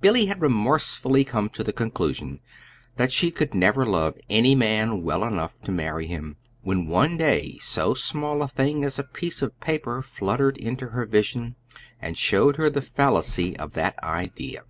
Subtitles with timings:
[0.00, 2.38] Billy had remorsefully come to the conclusion
[2.98, 7.58] that she could never love any man well enough to marry him, when one day
[7.60, 11.56] so small a thing as a piece of paper fluttered into her vision,
[12.00, 14.62] and showed her the fallacy of that idea.